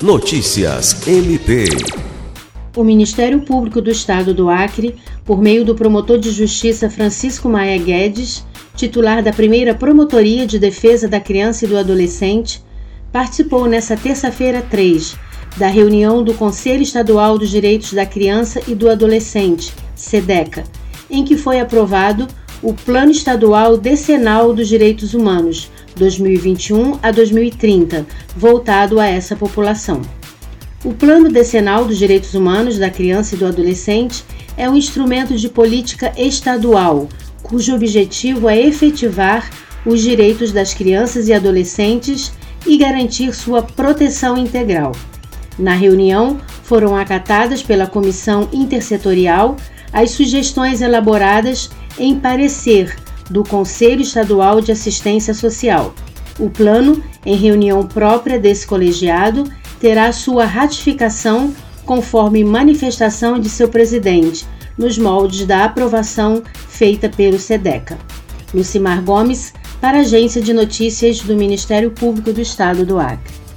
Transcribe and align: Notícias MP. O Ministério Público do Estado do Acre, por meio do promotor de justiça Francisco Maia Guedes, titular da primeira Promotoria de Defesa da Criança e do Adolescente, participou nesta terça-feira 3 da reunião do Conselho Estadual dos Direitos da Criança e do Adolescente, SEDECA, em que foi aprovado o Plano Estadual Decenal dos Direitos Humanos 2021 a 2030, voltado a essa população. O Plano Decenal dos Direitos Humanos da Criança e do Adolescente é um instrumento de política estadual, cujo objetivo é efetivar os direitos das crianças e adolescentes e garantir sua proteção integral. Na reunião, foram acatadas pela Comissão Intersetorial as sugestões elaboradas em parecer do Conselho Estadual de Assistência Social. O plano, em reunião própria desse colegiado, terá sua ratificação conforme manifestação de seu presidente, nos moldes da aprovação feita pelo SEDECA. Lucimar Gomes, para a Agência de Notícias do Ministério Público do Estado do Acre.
Notícias 0.00 1.08
MP. 1.08 1.64
O 2.76 2.84
Ministério 2.84 3.40
Público 3.40 3.82
do 3.82 3.90
Estado 3.90 4.32
do 4.32 4.48
Acre, 4.48 4.94
por 5.24 5.42
meio 5.42 5.64
do 5.64 5.74
promotor 5.74 6.18
de 6.18 6.30
justiça 6.30 6.88
Francisco 6.88 7.48
Maia 7.48 7.76
Guedes, 7.82 8.46
titular 8.76 9.24
da 9.24 9.32
primeira 9.32 9.74
Promotoria 9.74 10.46
de 10.46 10.56
Defesa 10.56 11.08
da 11.08 11.18
Criança 11.18 11.64
e 11.64 11.68
do 11.68 11.76
Adolescente, 11.76 12.62
participou 13.10 13.66
nesta 13.66 13.96
terça-feira 13.96 14.62
3 14.62 15.16
da 15.56 15.66
reunião 15.66 16.22
do 16.22 16.32
Conselho 16.32 16.82
Estadual 16.82 17.36
dos 17.36 17.50
Direitos 17.50 17.92
da 17.92 18.06
Criança 18.06 18.62
e 18.68 18.76
do 18.76 18.88
Adolescente, 18.88 19.74
SEDECA, 19.96 20.62
em 21.10 21.24
que 21.24 21.36
foi 21.36 21.58
aprovado 21.58 22.28
o 22.62 22.74
Plano 22.74 23.12
Estadual 23.12 23.76
Decenal 23.76 24.52
dos 24.52 24.68
Direitos 24.68 25.14
Humanos 25.14 25.70
2021 25.96 26.98
a 27.02 27.10
2030, 27.10 28.04
voltado 28.36 28.98
a 28.98 29.06
essa 29.06 29.36
população. 29.36 30.02
O 30.84 30.92
Plano 30.92 31.30
Decenal 31.30 31.84
dos 31.84 31.98
Direitos 31.98 32.34
Humanos 32.34 32.78
da 32.78 32.90
Criança 32.90 33.34
e 33.34 33.38
do 33.38 33.46
Adolescente 33.46 34.24
é 34.56 34.68
um 34.68 34.76
instrumento 34.76 35.36
de 35.36 35.48
política 35.48 36.12
estadual, 36.16 37.08
cujo 37.42 37.74
objetivo 37.74 38.48
é 38.48 38.60
efetivar 38.60 39.48
os 39.86 40.02
direitos 40.02 40.52
das 40.52 40.74
crianças 40.74 41.28
e 41.28 41.32
adolescentes 41.32 42.32
e 42.66 42.76
garantir 42.76 43.32
sua 43.34 43.62
proteção 43.62 44.36
integral. 44.36 44.92
Na 45.58 45.74
reunião, 45.74 46.40
foram 46.62 46.96
acatadas 46.96 47.62
pela 47.62 47.86
Comissão 47.86 48.48
Intersetorial 48.52 49.56
as 49.92 50.10
sugestões 50.10 50.82
elaboradas 50.82 51.70
em 51.98 52.18
parecer 52.18 52.96
do 53.30 53.42
Conselho 53.44 54.02
Estadual 54.02 54.60
de 54.60 54.72
Assistência 54.72 55.34
Social. 55.34 55.94
O 56.38 56.48
plano, 56.48 57.02
em 57.26 57.36
reunião 57.36 57.84
própria 57.84 58.38
desse 58.38 58.66
colegiado, 58.66 59.44
terá 59.80 60.12
sua 60.12 60.44
ratificação 60.44 61.52
conforme 61.84 62.44
manifestação 62.44 63.38
de 63.38 63.48
seu 63.48 63.68
presidente, 63.68 64.46
nos 64.76 64.98
moldes 64.98 65.46
da 65.46 65.64
aprovação 65.64 66.42
feita 66.68 67.08
pelo 67.08 67.38
SEDECA. 67.38 67.98
Lucimar 68.54 69.02
Gomes, 69.02 69.52
para 69.80 69.98
a 69.98 70.00
Agência 70.00 70.40
de 70.40 70.52
Notícias 70.52 71.20
do 71.20 71.34
Ministério 71.34 71.90
Público 71.90 72.32
do 72.32 72.40
Estado 72.40 72.84
do 72.84 72.98
Acre. 72.98 73.47